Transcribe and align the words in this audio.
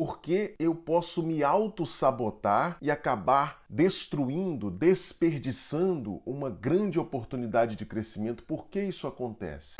Por 0.00 0.18
que 0.22 0.54
eu 0.58 0.74
posso 0.74 1.22
me 1.22 1.44
auto-sabotar 1.44 2.78
e 2.80 2.90
acabar 2.90 3.62
destruindo, 3.68 4.70
desperdiçando 4.70 6.22
uma 6.24 6.48
grande 6.48 6.98
oportunidade 6.98 7.76
de 7.76 7.84
crescimento? 7.84 8.42
Por 8.44 8.68
que 8.68 8.80
isso 8.80 9.06
acontece? 9.06 9.76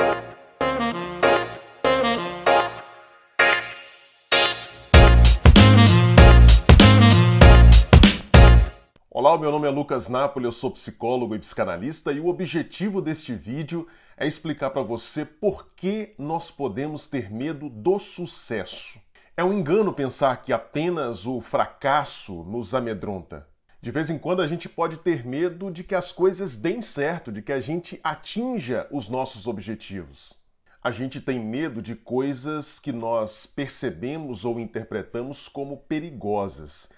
Olá, 9.10 9.38
meu 9.38 9.50
nome 9.50 9.66
é 9.66 9.70
Lucas 9.70 10.10
Napoli, 10.10 10.44
eu 10.44 10.52
sou 10.52 10.70
psicólogo 10.70 11.34
e 11.34 11.38
psicanalista 11.38 12.12
e 12.12 12.20
o 12.20 12.26
objetivo 12.26 13.00
deste 13.00 13.34
vídeo 13.34 13.88
é 14.18 14.26
explicar 14.26 14.68
para 14.68 14.82
você 14.82 15.24
por 15.24 15.68
que 15.74 16.14
nós 16.18 16.50
podemos 16.50 17.08
ter 17.08 17.32
medo 17.32 17.70
do 17.70 17.98
sucesso. 17.98 19.00
É 19.36 19.44
um 19.44 19.52
engano 19.52 19.92
pensar 19.92 20.42
que 20.42 20.52
apenas 20.52 21.26
o 21.26 21.40
fracasso 21.40 22.44
nos 22.44 22.74
amedronta. 22.74 23.46
De 23.80 23.90
vez 23.90 24.10
em 24.10 24.18
quando 24.18 24.42
a 24.42 24.46
gente 24.46 24.68
pode 24.68 24.98
ter 24.98 25.26
medo 25.26 25.70
de 25.70 25.82
que 25.82 25.94
as 25.94 26.12
coisas 26.12 26.56
deem 26.56 26.82
certo, 26.82 27.32
de 27.32 27.40
que 27.40 27.52
a 27.52 27.60
gente 27.60 27.98
atinja 28.04 28.86
os 28.90 29.08
nossos 29.08 29.46
objetivos. 29.46 30.34
A 30.82 30.90
gente 30.90 31.20
tem 31.20 31.38
medo 31.38 31.80
de 31.80 31.94
coisas 31.94 32.78
que 32.78 32.92
nós 32.92 33.46
percebemos 33.46 34.44
ou 34.44 34.60
interpretamos 34.60 35.48
como 35.48 35.76
perigosas 35.76 36.88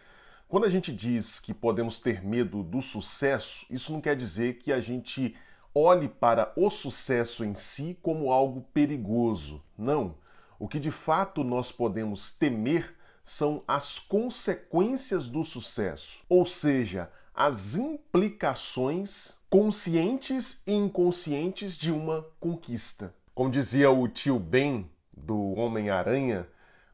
quando 0.53 0.67
a 0.67 0.69
gente 0.69 0.93
diz 0.93 1.41
que 1.41 1.55
podemos 1.55 1.99
ter 1.99 2.23
medo 2.23 2.63
do 2.63 2.83
sucesso, 2.83 3.65
isso 3.71 3.91
não 3.91 4.03
quer 4.03 4.15
dizer 4.15 4.59
que 4.59 4.71
a 4.71 4.83
gente 4.83 5.35
olhe 5.75 6.11
para 6.11 6.53
o 6.55 6.69
sucesso 6.69 7.43
em 7.43 7.55
si 7.55 7.99
como 8.03 8.31
algo 8.31 8.61
perigoso. 8.75 9.63
Não. 9.79 10.15
O 10.63 10.69
que 10.69 10.79
de 10.79 10.93
fato 10.93 11.43
nós 11.43 11.73
podemos 11.73 12.31
temer 12.31 12.95
são 13.25 13.65
as 13.67 13.99
consequências 13.99 15.29
do 15.29 15.43
sucesso, 15.43 16.23
ou 16.29 16.47
seja, 16.47 17.11
as 17.35 17.75
implicações 17.75 19.39
conscientes 19.51 20.63
e 20.65 20.73
inconscientes 20.73 21.77
de 21.77 21.91
uma 21.91 22.25
conquista. 22.39 23.13
Como 23.35 23.51
dizia 23.51 23.91
o 23.91 24.07
tio 24.07 24.39
Ben 24.39 24.89
do 25.13 25.37
Homem-Aranha, 25.55 26.47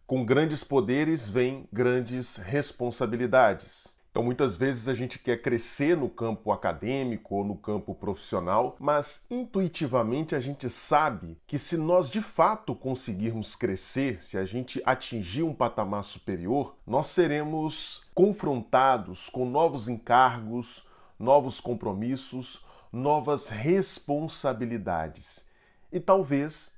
com 0.07 0.25
grandes 0.25 0.65
poderes 0.65 1.29
vem 1.29 1.69
grandes 1.71 2.37
responsabilidades. 2.37 3.93
Então, 4.19 4.27
muitas 4.27 4.57
vezes 4.57 4.89
a 4.89 4.95
gente 4.95 5.17
quer 5.17 5.41
crescer 5.41 5.97
no 5.97 6.09
campo 6.09 6.51
acadêmico 6.51 7.37
ou 7.37 7.45
no 7.45 7.55
campo 7.55 7.95
profissional, 7.95 8.75
mas 8.81 9.25
intuitivamente 9.31 10.35
a 10.35 10.41
gente 10.41 10.69
sabe 10.69 11.39
que 11.47 11.57
se 11.57 11.77
nós 11.77 12.11
de 12.11 12.21
fato 12.21 12.75
conseguirmos 12.75 13.55
crescer, 13.55 14.21
se 14.21 14.37
a 14.37 14.45
gente 14.45 14.83
atingir 14.85 15.45
um 15.45 15.55
patamar 15.55 16.03
superior, 16.03 16.75
nós 16.85 17.07
seremos 17.07 18.05
confrontados 18.13 19.29
com 19.29 19.49
novos 19.49 19.87
encargos, 19.87 20.85
novos 21.17 21.61
compromissos, 21.61 22.67
novas 22.93 23.49
responsabilidades. 23.49 25.47
E 25.93 26.01
talvez 26.01 26.73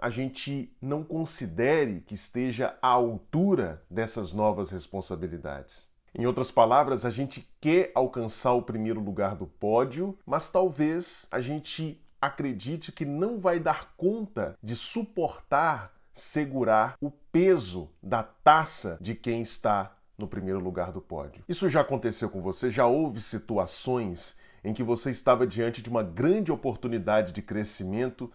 a 0.00 0.08
gente 0.08 0.74
não 0.80 1.04
considere 1.04 2.00
que 2.00 2.14
esteja 2.14 2.78
à 2.80 2.88
altura 2.88 3.84
dessas 3.90 4.32
novas 4.32 4.70
responsabilidades. 4.70 5.97
Em 6.14 6.26
outras 6.26 6.50
palavras, 6.50 7.04
a 7.04 7.10
gente 7.10 7.48
quer 7.60 7.92
alcançar 7.94 8.52
o 8.52 8.62
primeiro 8.62 9.00
lugar 9.00 9.36
do 9.36 9.46
pódio, 9.46 10.18
mas 10.26 10.50
talvez 10.50 11.26
a 11.30 11.40
gente 11.40 12.00
acredite 12.20 12.90
que 12.90 13.04
não 13.04 13.38
vai 13.38 13.60
dar 13.60 13.94
conta 13.96 14.56
de 14.62 14.74
suportar, 14.74 15.92
segurar 16.12 16.96
o 17.00 17.10
peso 17.10 17.90
da 18.02 18.22
taça 18.22 18.98
de 19.00 19.14
quem 19.14 19.42
está 19.42 19.96
no 20.16 20.26
primeiro 20.26 20.58
lugar 20.58 20.90
do 20.90 21.00
pódio. 21.00 21.44
Isso 21.48 21.68
já 21.68 21.82
aconteceu 21.82 22.28
com 22.28 22.42
você? 22.42 22.70
Já 22.70 22.86
houve 22.86 23.20
situações 23.20 24.36
em 24.64 24.74
que 24.74 24.82
você 24.82 25.10
estava 25.10 25.46
diante 25.46 25.80
de 25.80 25.88
uma 25.88 26.02
grande 26.02 26.50
oportunidade 26.50 27.32
de 27.32 27.40
crescimento 27.40 28.30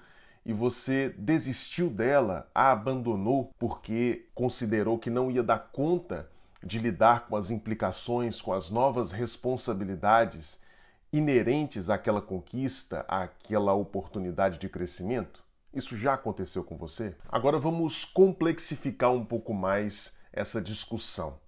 e 0.45 0.53
você 0.53 1.13
desistiu 1.17 1.89
dela, 1.89 2.49
a 2.53 2.71
abandonou 2.71 3.51
porque 3.59 4.27
considerou 4.33 4.97
que 4.97 5.09
não 5.09 5.29
ia 5.29 5.43
dar 5.43 5.69
conta 5.71 6.29
de 6.63 6.79
lidar 6.79 7.27
com 7.27 7.35
as 7.35 7.51
implicações, 7.51 8.41
com 8.41 8.53
as 8.53 8.69
novas 8.69 9.11
responsabilidades 9.11 10.61
inerentes 11.11 11.89
àquela 11.89 12.21
conquista, 12.21 13.05
àquela 13.07 13.73
oportunidade 13.73 14.57
de 14.57 14.69
crescimento? 14.69 15.43
Isso 15.73 15.97
já 15.97 16.13
aconteceu 16.13 16.63
com 16.63 16.77
você? 16.77 17.15
Agora 17.27 17.59
vamos 17.59 18.05
complexificar 18.05 19.11
um 19.11 19.25
pouco 19.25 19.53
mais 19.53 20.17
essa 20.31 20.61
discussão. 20.61 21.39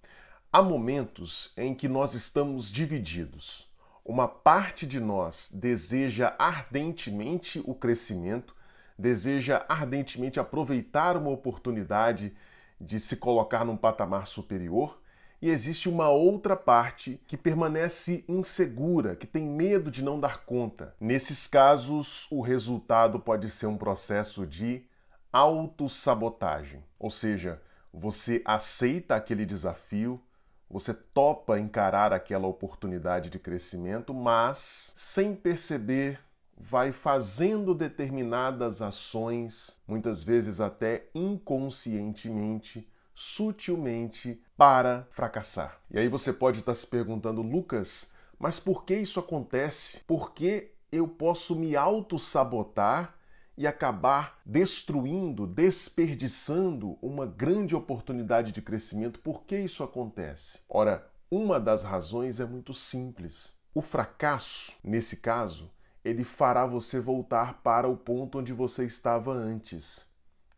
Há 0.52 0.62
momentos 0.62 1.52
em 1.56 1.74
que 1.74 1.88
nós 1.88 2.14
estamos 2.14 2.70
divididos. 2.70 3.66
Uma 4.04 4.28
parte 4.28 4.86
de 4.86 5.00
nós 5.00 5.50
deseja 5.52 6.34
ardentemente 6.38 7.62
o 7.64 7.74
crescimento 7.74 8.56
deseja 8.98 9.64
ardentemente 9.68 10.40
aproveitar 10.40 11.16
uma 11.16 11.30
oportunidade 11.30 12.34
de 12.80 12.98
se 12.98 13.16
colocar 13.16 13.64
num 13.64 13.76
patamar 13.76 14.26
superior, 14.26 15.00
e 15.40 15.50
existe 15.50 15.88
uma 15.88 16.08
outra 16.08 16.56
parte 16.56 17.20
que 17.26 17.36
permanece 17.36 18.24
insegura, 18.28 19.14
que 19.14 19.26
tem 19.26 19.44
medo 19.44 19.90
de 19.90 20.02
não 20.02 20.18
dar 20.18 20.44
conta. 20.44 20.94
Nesses 21.00 21.46
casos, 21.46 22.26
o 22.30 22.40
resultado 22.40 23.20
pode 23.20 23.50
ser 23.50 23.66
um 23.66 23.76
processo 23.76 24.46
de 24.46 24.84
autossabotagem, 25.32 26.82
ou 26.98 27.10
seja, 27.10 27.60
você 27.92 28.42
aceita 28.44 29.14
aquele 29.14 29.44
desafio, 29.44 30.20
você 30.68 30.92
topa 30.92 31.58
encarar 31.58 32.12
aquela 32.12 32.46
oportunidade 32.46 33.30
de 33.30 33.38
crescimento, 33.38 34.12
mas 34.12 34.92
sem 34.96 35.34
perceber 35.34 36.18
vai 36.58 36.90
fazendo 36.90 37.74
determinadas 37.74 38.80
ações, 38.80 39.78
muitas 39.86 40.22
vezes 40.22 40.60
até 40.60 41.06
inconscientemente, 41.14 42.88
sutilmente, 43.16 44.40
para 44.56 45.08
fracassar. 45.10 45.80
E 45.90 45.98
aí 45.98 46.06
você 46.06 46.32
pode 46.32 46.60
estar 46.60 46.74
se 46.74 46.86
perguntando, 46.86 47.40
Lucas, 47.40 48.12
mas 48.38 48.60
por 48.60 48.84
que 48.84 48.94
isso 48.94 49.18
acontece? 49.18 50.00
Por 50.06 50.32
que 50.32 50.70
eu 50.92 51.08
posso 51.08 51.56
me 51.56 51.74
auto-sabotar 51.74 53.14
e 53.56 53.66
acabar 53.66 54.38
destruindo, 54.44 55.46
desperdiçando 55.46 56.98
uma 57.00 57.26
grande 57.26 57.74
oportunidade 57.74 58.52
de 58.52 58.60
crescimento? 58.60 59.18
Por 59.20 59.44
que 59.44 59.56
isso 59.58 59.82
acontece? 59.82 60.60
Ora, 60.68 61.10
uma 61.30 61.58
das 61.58 61.82
razões 61.82 62.38
é 62.38 62.44
muito 62.44 62.74
simples. 62.74 63.56
O 63.74 63.80
fracasso, 63.80 64.74
nesse 64.84 65.16
caso, 65.16 65.70
ele 66.04 66.22
fará 66.22 66.66
você 66.66 67.00
voltar 67.00 67.62
para 67.62 67.88
o 67.88 67.96
ponto 67.96 68.38
onde 68.38 68.52
você 68.52 68.84
estava 68.84 69.32
antes, 69.32 70.06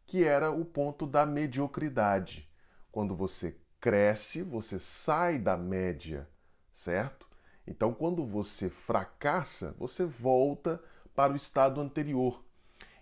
que 0.05 0.25
era 0.25 0.51
o 0.51 0.65
ponto 0.65 1.07
da 1.07 1.25
mediocridade. 1.25 2.48
Quando 2.91 3.15
você 3.15 3.57
cresce, 3.81 4.43
você 4.43 4.79
sai 4.79 5.39
da 5.39 5.57
média, 5.57 6.29
certo? 6.73 7.29
Então, 7.67 7.93
quando 7.93 8.25
você 8.25 8.71
fracassa, 8.71 9.75
você 9.79 10.05
volta 10.05 10.83
para 11.15 11.33
o 11.33 11.37
estado 11.37 11.81
anterior. 11.81 12.43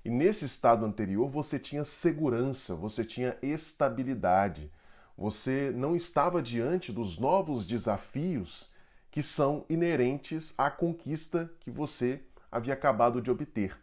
E 0.04 0.10
nesse 0.10 0.44
estado 0.44 0.84
anterior 0.84 1.28
você 1.28 1.58
tinha 1.58 1.84
segurança, 1.84 2.74
você 2.74 3.04
tinha 3.04 3.36
estabilidade, 3.42 4.70
você 5.16 5.72
não 5.74 5.96
estava 5.96 6.42
diante 6.42 6.92
dos 6.92 7.18
novos 7.18 7.66
desafios 7.66 8.72
que 9.10 9.22
são 9.22 9.64
inerentes 9.68 10.54
à 10.58 10.70
conquista 10.70 11.50
que 11.60 11.70
você 11.70 12.22
havia 12.52 12.74
acabado 12.74 13.20
de 13.20 13.30
obter. 13.30 13.76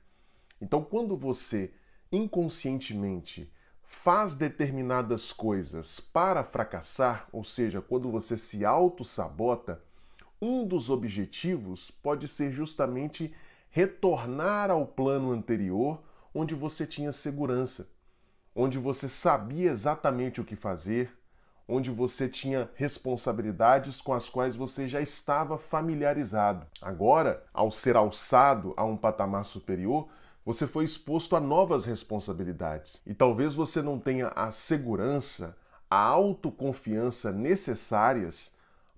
Então, 0.62 0.84
quando 0.84 1.18
você 1.18 1.74
inconscientemente 2.12 3.52
faz 3.94 4.36
determinadas 4.36 5.31
coisas 5.31 6.00
para 6.00 6.44
fracassar, 6.44 7.28
ou 7.31 7.42
seja, 7.44 7.80
quando 7.80 8.12
você 8.12 8.36
se 8.36 8.66
auto-sabota, 8.66 9.81
um 10.42 10.68
dos 10.68 10.90
objetivos 10.90 11.90
pode 11.90 12.28
ser 12.28 12.51
justamente 12.51 13.34
retornar 13.69 14.69
ao 14.69 14.86
plano 14.86 15.31
anterior 15.31 16.01
onde 16.34 16.54
você 16.54 16.86
tinha 16.86 17.13
segurança, 17.13 17.88
onde 18.54 18.78
você 18.78 19.07
sabia 19.07 19.72
exatamente 19.72 20.42
o 20.42 20.44
que 20.44 20.56
fazer, 20.56 21.16
onde 21.66 21.89
você 21.89 22.28
tinha 22.28 22.69
responsabilidades 22.75 24.01
com 24.01 24.13
as 24.13 24.28
quais 24.28 24.56
você 24.56 24.86
já 24.86 25.00
estava 25.00 25.57
familiarizado. 25.57 26.66
Agora, 26.81 27.46
ao 27.54 27.72
ser 27.72 27.96
alçado 27.96 28.74
a 28.75 28.84
um 28.84 28.98
patamar 28.98 29.46
superior, 29.46 30.10
você 30.45 30.68
foi 30.68 30.84
exposto 30.84 31.36
a 31.36 31.40
novas 31.40 31.86
responsabilidades. 31.86 33.01
E 33.06 33.13
talvez 33.13 33.56
você 33.56 33.81
não 33.81 34.00
tenha 34.00 34.28
a 34.30 34.51
segurança, 34.51 35.57
a 35.90 35.98
autoconfiança 35.98 37.31
necessárias 37.31 38.54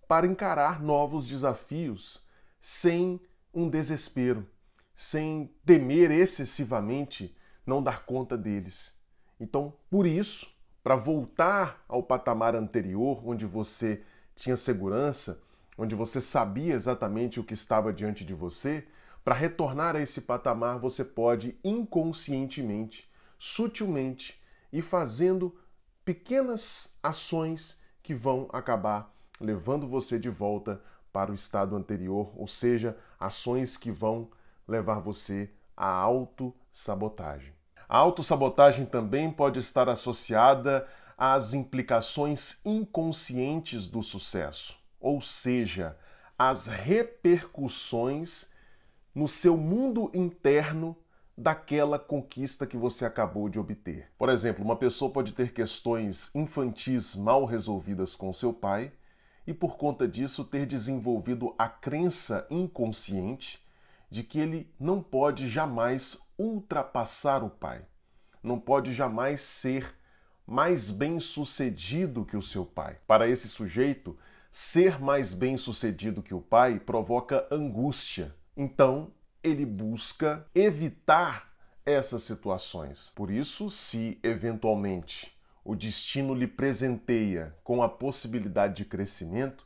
para 0.07 0.27
encarar 0.27 0.81
novos 0.81 1.27
desafios 1.27 2.25
sem 2.59 3.19
um 3.53 3.69
desespero, 3.69 4.47
sem 4.95 5.53
temer 5.65 6.11
excessivamente 6.11 7.35
não 7.65 7.81
dar 7.81 8.05
conta 8.05 8.37
deles. 8.37 8.93
Então, 9.39 9.73
por 9.89 10.05
isso, 10.05 10.47
para 10.83 10.95
voltar 10.95 11.83
ao 11.87 12.03
patamar 12.03 12.55
anterior, 12.55 13.21
onde 13.27 13.45
você 13.45 14.03
tinha 14.35 14.55
segurança, 14.55 15.41
onde 15.77 15.95
você 15.95 16.21
sabia 16.21 16.73
exatamente 16.73 17.39
o 17.39 17.43
que 17.43 17.53
estava 17.53 17.91
diante 17.91 18.23
de 18.23 18.33
você, 18.33 18.87
para 19.25 19.33
retornar 19.33 19.95
a 19.95 19.99
esse 19.99 20.21
patamar, 20.21 20.77
você 20.77 21.03
pode 21.03 21.57
inconscientemente, 21.63 23.09
sutilmente 23.39 24.39
e 24.71 24.83
fazendo 24.83 25.57
pequenas 26.05 26.95
ações 27.01 27.81
que 28.03 28.13
vão 28.13 28.47
acabar 28.53 29.11
levando 29.41 29.87
você 29.87 30.19
de 30.19 30.29
volta 30.29 30.79
para 31.11 31.31
o 31.31 31.33
estado 31.33 31.75
anterior, 31.75 32.31
ou 32.35 32.47
seja, 32.47 32.95
ações 33.19 33.77
que 33.77 33.91
vão 33.91 34.29
levar 34.67 34.99
você 34.99 35.49
à 35.75 35.87
autossabotagem. 35.87 37.51
A 37.89 37.97
autossabotagem 37.97 38.85
também 38.85 39.31
pode 39.31 39.57
estar 39.57 39.89
associada 39.89 40.87
às 41.17 41.51
implicações 41.51 42.59
inconscientes 42.63 43.87
do 43.87 44.03
sucesso, 44.03 44.77
ou 44.99 45.19
seja, 45.19 45.97
às 46.37 46.67
repercussões 46.67 48.53
no 49.15 49.29
seu 49.29 49.55
mundo 49.55 50.11
interno 50.13 50.95
daquela 51.37 51.97
conquista 51.97 52.67
que 52.67 52.75
você 52.75 53.05
acabou 53.05 53.47
de 53.47 53.57
obter. 53.57 54.11
Por 54.17 54.27
exemplo, 54.29 54.63
uma 54.63 54.75
pessoa 54.75 55.09
pode 55.09 55.33
ter 55.33 55.53
questões 55.53 56.29
infantis 56.35 57.15
mal 57.15 57.45
resolvidas 57.45 58.13
com 58.15 58.33
seu 58.33 58.53
pai 58.53 58.91
e, 59.47 59.53
por 59.53 59.77
conta 59.77 60.07
disso, 60.07 60.43
ter 60.43 60.65
desenvolvido 60.65 61.55
a 61.57 61.67
crença 61.67 62.45
inconsciente 62.49 63.65
de 64.09 64.21
que 64.21 64.39
ele 64.39 64.69
não 64.79 65.01
pode 65.01 65.49
jamais 65.49 66.17
ultrapassar 66.37 67.43
o 67.43 67.49
pai, 67.49 67.85
não 68.43 68.59
pode 68.59 68.93
jamais 68.93 69.41
ser 69.41 69.95
mais 70.45 70.91
bem-sucedido 70.91 72.25
que 72.25 72.37
o 72.37 72.41
seu 72.41 72.65
pai. 72.65 72.97
Para 73.07 73.27
esse 73.27 73.47
sujeito, 73.47 74.17
ser 74.51 74.99
mais 75.01 75.33
bem-sucedido 75.33 76.21
que 76.21 76.33
o 76.33 76.41
pai 76.41 76.79
provoca 76.79 77.47
angústia. 77.49 78.35
Então, 78.55 79.11
ele 79.43 79.65
busca 79.65 80.45
evitar 80.55 81.53
essas 81.85 82.23
situações. 82.23 83.11
Por 83.15 83.29
isso, 83.29 83.69
se 83.69 84.19
eventualmente 84.23 85.35
o 85.63 85.75
destino 85.75 86.33
lhe 86.33 86.47
presenteia 86.47 87.55
com 87.63 87.83
a 87.83 87.89
possibilidade 87.89 88.75
de 88.75 88.85
crescimento, 88.85 89.65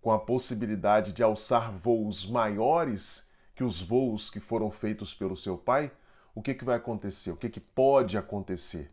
com 0.00 0.12
a 0.12 0.18
possibilidade 0.18 1.12
de 1.12 1.22
alçar 1.22 1.72
voos 1.72 2.28
maiores 2.28 3.28
que 3.54 3.64
os 3.64 3.80
voos 3.80 4.30
que 4.30 4.38
foram 4.38 4.70
feitos 4.70 5.14
pelo 5.14 5.36
seu 5.36 5.56
pai, 5.56 5.90
o 6.34 6.42
que, 6.42 6.54
que 6.54 6.64
vai 6.64 6.76
acontecer? 6.76 7.30
O 7.30 7.36
que, 7.36 7.48
que 7.48 7.60
pode 7.60 8.18
acontecer? 8.18 8.92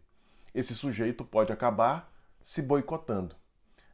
Esse 0.56 0.74
sujeito 0.74 1.26
pode 1.26 1.52
acabar 1.52 2.12
se 2.42 2.62
boicotando. 2.62 3.36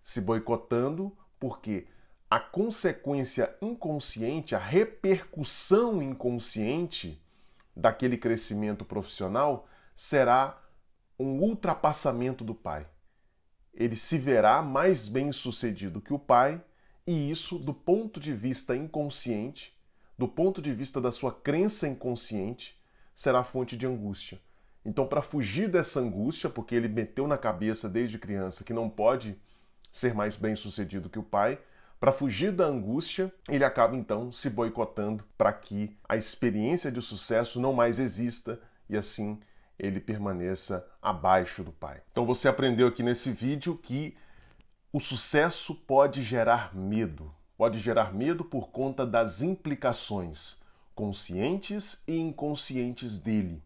Se 0.03 0.21
boicotando 0.21 1.11
porque 1.39 1.87
a 2.29 2.39
consequência 2.39 3.55
inconsciente, 3.61 4.53
a 4.53 4.59
repercussão 4.59 6.01
inconsciente 6.01 7.19
daquele 7.75 8.17
crescimento 8.17 8.85
profissional 8.85 9.67
será 9.95 10.61
um 11.17 11.41
ultrapassamento 11.41 12.43
do 12.43 12.53
pai. 12.53 12.85
Ele 13.73 13.95
se 13.95 14.17
verá 14.17 14.61
mais 14.61 15.07
bem 15.07 15.31
sucedido 15.31 16.01
que 16.01 16.13
o 16.13 16.19
pai, 16.19 16.61
e 17.07 17.31
isso, 17.31 17.57
do 17.57 17.73
ponto 17.73 18.19
de 18.19 18.33
vista 18.33 18.75
inconsciente, 18.75 19.75
do 20.17 20.27
ponto 20.27 20.61
de 20.61 20.73
vista 20.73 21.01
da 21.01 21.11
sua 21.11 21.33
crença 21.33 21.87
inconsciente, 21.87 22.77
será 23.15 23.43
fonte 23.43 23.75
de 23.75 23.87
angústia. 23.87 24.39
Então, 24.85 25.07
para 25.07 25.21
fugir 25.21 25.67
dessa 25.67 25.99
angústia, 25.99 26.49
porque 26.49 26.75
ele 26.75 26.87
meteu 26.87 27.27
na 27.27 27.37
cabeça 27.37 27.89
desde 27.89 28.19
criança 28.19 28.63
que 28.63 28.73
não 28.73 28.89
pode 28.89 29.39
ser 29.91 30.13
mais 30.13 30.35
bem 30.35 30.55
sucedido 30.55 31.09
que 31.09 31.19
o 31.19 31.23
pai, 31.23 31.59
para 31.99 32.13
fugir 32.13 32.51
da 32.51 32.65
angústia, 32.65 33.31
ele 33.49 33.63
acaba 33.63 33.95
então 33.95 34.31
se 34.31 34.49
boicotando 34.49 35.25
para 35.37 35.51
que 35.51 35.97
a 36.07 36.15
experiência 36.15 36.91
de 36.91 37.01
sucesso 37.01 37.59
não 37.59 37.73
mais 37.73 37.99
exista 37.99 38.59
e 38.89 38.95
assim 38.95 39.39
ele 39.77 39.99
permaneça 39.99 40.85
abaixo 41.01 41.63
do 41.63 41.71
pai. 41.71 42.01
Então 42.11 42.25
você 42.25 42.47
aprendeu 42.47 42.87
aqui 42.87 43.03
nesse 43.03 43.31
vídeo 43.31 43.77
que 43.77 44.15
o 44.91 44.99
sucesso 44.99 45.75
pode 45.75 46.23
gerar 46.23 46.75
medo. 46.75 47.33
Pode 47.57 47.79
gerar 47.79 48.13
medo 48.13 48.43
por 48.45 48.69
conta 48.69 49.05
das 49.05 49.41
implicações 49.41 50.57
conscientes 50.95 52.01
e 52.07 52.17
inconscientes 52.17 53.19
dele. 53.19 53.63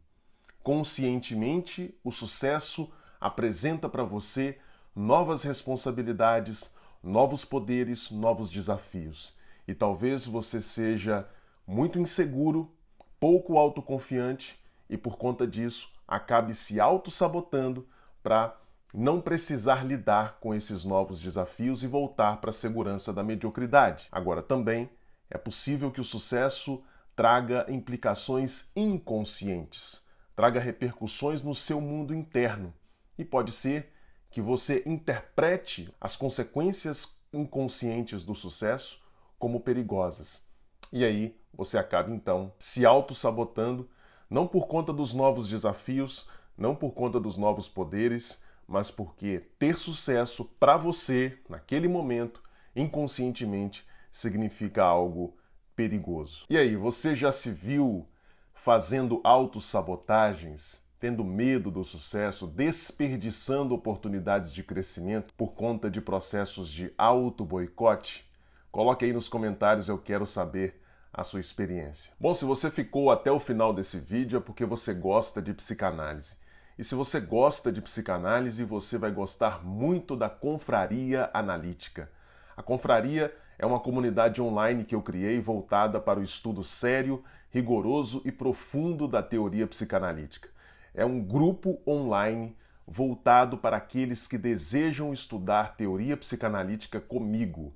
Conscientemente, 0.62 1.97
o 2.03 2.12
sucesso 2.12 2.91
apresenta 3.19 3.89
para 3.89 4.03
você 4.03 4.59
novas 4.95 5.44
responsabilidades, 5.44 6.73
novos 7.04 7.44
poderes, 7.44 8.10
novos 8.10 8.50
desafios. 8.50 9.36
E 9.68 9.74
talvez 9.74 10.26
você 10.26 10.62
seja 10.62 11.28
muito 11.68 12.00
inseguro, 12.00 12.72
pouco 13.20 13.58
autoconfiante 13.58 14.60
e 14.90 14.98
por 14.98 15.18
conta 15.18 15.46
disso 15.46 15.92
acabe 16.08 16.54
se 16.54 16.80
auto-sabotando 16.80 17.88
para 18.22 18.58
não 18.94 19.20
precisar 19.20 19.86
lidar 19.86 20.38
com 20.40 20.54
esses 20.54 20.86
novos 20.86 21.20
desafios 21.20 21.84
e 21.84 21.88
voltar 21.88 22.40
para 22.40 22.52
a 22.52 22.54
segurança 22.54 23.12
da 23.12 23.24
mediocridade. 23.24 24.08
Agora, 24.12 24.44
também 24.44 24.90
é 25.30 25.38
possível 25.38 25.90
que 25.90 26.02
o 26.02 26.04
sucesso 26.04 26.84
traga 27.16 27.66
implicações 27.70 28.70
inconscientes, 28.76 30.02
traga 30.36 30.60
repercussões 30.60 31.42
no 31.42 31.56
seu 31.56 31.82
mundo 31.82 32.14
interno 32.14 32.74
e 33.18 33.26
pode 33.26 33.52
ser 33.52 33.93
que 34.33 34.41
você 34.41 34.81
interprete 34.88 35.94
as 36.01 36.18
consequências 36.18 37.15
inconscientes 37.31 38.24
do 38.24 38.33
sucesso 38.33 39.00
como 39.38 39.59
perigosas. 39.59 40.44
E 40.91 41.06
aí 41.06 41.38
você 41.53 41.77
acaba 41.77 42.09
então 42.09 42.51
se 42.57 42.83
auto-sabotando, 42.83 43.88
não 44.27 44.47
por 44.47 44.65
conta 44.65 44.91
dos 44.91 45.13
novos 45.13 45.47
desafios, 45.47 46.27
não 46.57 46.75
por 46.75 46.94
conta 46.94 47.19
dos 47.19 47.38
novos 47.38 47.69
poderes, 47.69 48.41
mas 48.68 48.89
porque 48.89 49.39
ter 49.59 49.77
sucesso 49.77 50.45
para 50.59 50.77
você, 50.77 51.38
naquele 51.47 51.88
momento, 51.88 52.41
inconscientemente, 52.75 53.85
significa 54.12 54.83
algo 54.83 55.38
perigoso. 55.75 56.45
E 56.50 56.57
aí, 56.57 56.75
você 56.75 57.15
já 57.15 57.31
se 57.31 57.51
viu 57.51 58.07
fazendo 58.56 59.21
autossabotagens? 59.24 60.83
Tendo 61.04 61.22
medo 61.22 61.70
do 61.70 61.84
sucesso, 61.84 62.48
desperdiçando 62.48 63.76
oportunidades 63.76 64.54
de 64.54 64.64
crescimento 64.64 65.34
por 65.34 65.52
conta 65.52 65.92
de 65.92 66.00
processos 66.00 66.72
de 66.72 66.94
auto-boicote? 66.98 68.26
Coloque 68.72 69.04
aí 69.04 69.12
nos 69.12 69.28
comentários, 69.28 69.90
eu 69.90 69.98
quero 69.98 70.26
saber 70.26 70.81
a 71.12 71.22
sua 71.22 71.42
experiência. 71.42 72.14
Bom, 72.18 72.33
se 72.33 72.45
você 72.45 72.72
ficou 72.72 73.12
até 73.12 73.30
o 73.30 73.38
final 73.38 73.74
desse 73.74 74.00
vídeo 74.00 74.38
é 74.38 74.40
porque 74.40 74.64
você 74.64 74.94
gosta 74.94 75.42
de 75.42 75.54
psicanálise. 75.54 76.38
E 76.80 76.86
se 76.86 76.95
você 76.95 77.19
gosta 77.19 77.69
de 77.69 77.81
psicanálise, 77.81 78.64
você 78.64 78.98
vai 78.98 79.12
gostar 79.12 79.62
muito 79.62 80.16
da 80.16 80.30
Confraria 80.30 81.30
Analítica. 81.33 82.10
A 82.56 82.64
Confraria 82.64 83.36
é 83.60 83.66
uma 83.66 83.81
comunidade 83.81 84.42
online 84.42 84.86
que 84.86 84.95
eu 84.95 85.02
criei 85.02 85.42
voltada 85.42 86.00
para 86.00 86.22
o 86.22 86.24
estudo 86.24 86.64
sério, 86.64 87.22
rigoroso 87.50 88.22
e 88.24 88.31
profundo 88.31 89.06
da 89.06 89.22
teoria 89.22 89.68
psicanalítica 89.68 90.53
é 90.94 91.06
um 91.06 91.21
grupo 91.21 91.80
online 91.88 92.56
voltado 92.88 93.57
para 93.57 93.78
aqueles 93.78 94.28
que 94.28 94.38
desejam 94.38 95.14
estudar 95.14 95.76
teoria 95.76 96.18
psicanalítica 96.18 97.00
comigo. 97.00 97.73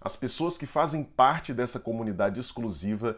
As 0.00 0.16
pessoas 0.16 0.58
que 0.58 0.66
fazem 0.66 1.02
parte 1.02 1.54
dessa 1.54 1.80
comunidade 1.80 2.38
exclusiva 2.38 3.16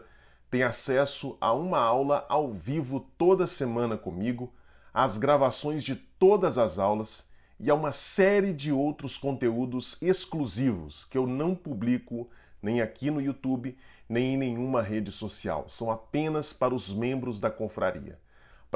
têm 0.49 0.63
acesso 0.63 1.37
a 1.41 1.51
uma 1.51 1.79
aula 1.79 2.25
ao 2.29 2.51
vivo 2.51 3.05
toda 3.17 3.47
semana 3.47 3.97
comigo, 3.97 4.51
às 4.93 5.17
gravações 5.17 5.83
de 5.83 5.95
todas 5.95 6.57
as 6.57 6.79
aulas 6.79 7.27
e 7.59 7.69
a 7.69 7.75
uma 7.75 7.91
série 7.91 8.53
de 8.53 8.71
outros 8.71 9.17
conteúdos 9.17 9.97
exclusivos 10.01 11.05
que 11.05 11.17
eu 11.17 11.25
não 11.25 11.55
publico 11.55 12.29
nem 12.61 12.81
aqui 12.81 13.11
no 13.11 13.21
YouTube, 13.21 13.77
nem 14.07 14.33
em 14.33 14.37
nenhuma 14.37 14.81
rede 14.81 15.11
social. 15.11 15.67
São 15.69 15.91
apenas 15.91 16.53
para 16.53 16.73
os 16.73 16.93
membros 16.93 17.39
da 17.39 17.49
confraria. 17.49 18.17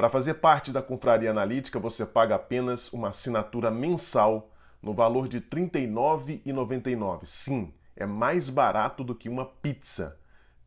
Para 0.00 0.08
fazer 0.08 0.32
parte 0.32 0.72
da 0.72 0.80
Confraria 0.80 1.30
Analítica, 1.30 1.78
você 1.78 2.06
paga 2.06 2.34
apenas 2.34 2.90
uma 2.90 3.08
assinatura 3.08 3.70
mensal 3.70 4.50
no 4.80 4.94
valor 4.94 5.28
de 5.28 5.36
R$ 5.36 5.44
39,99. 5.50 7.26
Sim, 7.26 7.74
é 7.94 8.06
mais 8.06 8.48
barato 8.48 9.04
do 9.04 9.14
que 9.14 9.28
uma 9.28 9.44
pizza. 9.44 10.18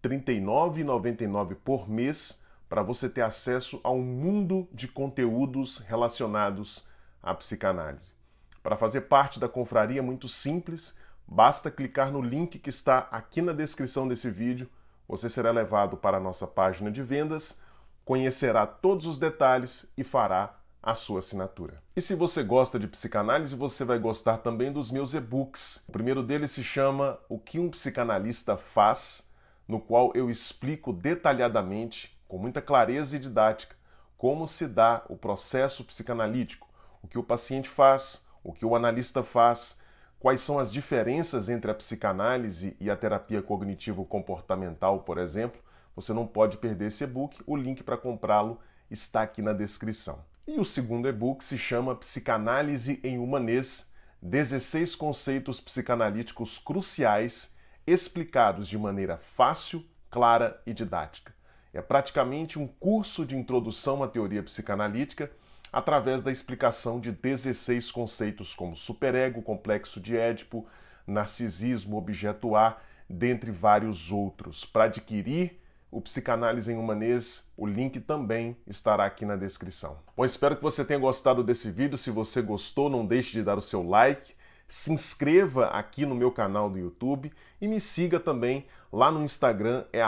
R$ 0.03 0.19
39,99 0.19 1.55
por 1.65 1.89
mês 1.89 2.39
para 2.69 2.83
você 2.83 3.09
ter 3.09 3.23
acesso 3.23 3.81
a 3.83 3.89
um 3.89 4.03
mundo 4.03 4.69
de 4.71 4.87
conteúdos 4.87 5.79
relacionados 5.79 6.85
à 7.19 7.33
psicanálise. 7.33 8.13
Para 8.61 8.77
fazer 8.77 9.01
parte 9.01 9.39
da 9.39 9.49
confraria 9.49 9.97
é 9.97 10.03
muito 10.03 10.27
simples, 10.27 10.95
basta 11.27 11.71
clicar 11.71 12.11
no 12.11 12.21
link 12.21 12.59
que 12.59 12.69
está 12.69 13.07
aqui 13.09 13.41
na 13.41 13.51
descrição 13.51 14.07
desse 14.07 14.29
vídeo. 14.29 14.69
Você 15.07 15.27
será 15.27 15.49
levado 15.49 15.97
para 15.97 16.17
a 16.17 16.21
nossa 16.21 16.45
página 16.45 16.91
de 16.91 17.01
vendas 17.01 17.62
conhecerá 18.05 18.65
todos 18.65 19.05
os 19.05 19.17
detalhes 19.17 19.91
e 19.97 20.03
fará 20.03 20.57
a 20.81 20.93
sua 20.93 21.19
assinatura. 21.19 21.81
E 21.95 22.01
se 22.01 22.13
você 22.13 22.43
gosta 22.43 22.77
de 22.77 22.87
psicanálise, 22.87 23.55
você 23.55 23.85
vai 23.85 23.97
gostar 23.97 24.39
também 24.39 24.71
dos 24.71 24.91
meus 24.91 25.13
e-books. 25.13 25.81
O 25.87 25.91
primeiro 25.93 26.21
deles 26.21 26.51
se 26.51 26.63
chama 26.63 27.17
O 27.29 27.39
que 27.39 27.57
um 27.57 27.69
psicanalista 27.69 28.57
faz, 28.57 29.29
no 29.65 29.79
qual 29.79 30.11
eu 30.13 30.29
explico 30.29 30.91
detalhadamente, 30.91 32.19
com 32.27 32.37
muita 32.37 32.61
clareza 32.61 33.15
e 33.15 33.19
didática, 33.19 33.75
como 34.17 34.47
se 34.47 34.67
dá 34.67 35.03
o 35.07 35.15
processo 35.15 35.83
psicanalítico, 35.85 36.67
o 37.01 37.07
que 37.07 37.17
o 37.17 37.23
paciente 37.23 37.69
faz, 37.69 38.25
o 38.43 38.51
que 38.51 38.65
o 38.65 38.75
analista 38.75 39.23
faz, 39.23 39.79
quais 40.19 40.41
são 40.41 40.59
as 40.59 40.71
diferenças 40.71 41.47
entre 41.47 41.71
a 41.71 41.75
psicanálise 41.75 42.75
e 42.79 42.89
a 42.89 42.95
terapia 42.95 43.41
cognitivo-comportamental, 43.41 44.99
por 44.99 45.17
exemplo. 45.17 45.61
Você 45.95 46.13
não 46.13 46.25
pode 46.25 46.57
perder 46.57 46.87
esse 46.87 47.03
e-book, 47.03 47.41
o 47.45 47.55
link 47.55 47.83
para 47.83 47.97
comprá-lo 47.97 48.59
está 48.89 49.21
aqui 49.21 49.41
na 49.41 49.53
descrição. 49.53 50.23
E 50.47 50.59
o 50.59 50.65
segundo 50.65 51.07
e-book 51.07 51.43
se 51.43 51.57
chama 51.57 51.95
Psicanálise 51.95 52.99
em 53.03 53.17
Humanês: 53.17 53.91
16 54.21 54.95
conceitos 54.95 55.61
psicanalíticos 55.61 56.59
cruciais 56.59 57.53
explicados 57.85 58.67
de 58.67 58.77
maneira 58.77 59.17
fácil, 59.17 59.85
clara 60.09 60.61
e 60.65 60.73
didática. 60.73 61.33
É 61.73 61.81
praticamente 61.81 62.59
um 62.59 62.67
curso 62.67 63.25
de 63.25 63.35
introdução 63.35 64.03
à 64.03 64.07
teoria 64.07 64.43
psicanalítica 64.43 65.31
através 65.71 66.21
da 66.21 66.31
explicação 66.31 66.99
de 66.99 67.11
16 67.11 67.89
conceitos 67.91 68.53
como 68.53 68.77
superego, 68.77 69.41
complexo 69.41 69.99
de 69.99 70.15
Édipo, 70.15 70.67
narcisismo, 71.07 71.97
objeto 71.97 72.55
A, 72.55 72.77
dentre 73.09 73.49
vários 73.49 74.11
outros. 74.11 74.63
Para 74.63 74.83
adquirir 74.83 75.62
o 75.93 76.01
Psicanálise 76.01 76.71
em 76.71 76.77
Humanês, 76.77 77.51
o 77.55 77.67
link 77.67 77.99
também 77.99 78.57
estará 78.65 79.05
aqui 79.05 79.25
na 79.25 79.35
descrição. 79.35 79.99
Bom, 80.17 80.25
espero 80.25 80.55
que 80.55 80.63
você 80.63 80.83
tenha 80.83 80.99
gostado 80.99 81.43
desse 81.43 81.69
vídeo. 81.69 81.97
Se 81.97 82.09
você 82.09 82.41
gostou, 82.41 82.89
não 82.89 83.05
deixe 83.05 83.33
de 83.33 83.43
dar 83.43 83.57
o 83.57 83.61
seu 83.61 83.87
like, 83.87 84.33
se 84.67 84.91
inscreva 84.91 85.67
aqui 85.67 86.05
no 86.05 86.15
meu 86.15 86.31
canal 86.31 86.69
do 86.69 86.79
YouTube 86.79 87.31
e 87.61 87.67
me 87.67 87.79
siga 87.79 88.19
também 88.19 88.65
lá 88.91 89.11
no 89.11 89.23
Instagram, 89.23 89.85
é 89.93 90.01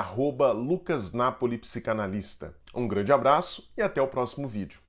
lucasnapolipsicanalista. 0.52 2.56
Um 2.74 2.88
grande 2.88 3.14
abraço 3.14 3.72
e 3.78 3.82
até 3.82 4.02
o 4.02 4.08
próximo 4.08 4.48
vídeo. 4.48 4.85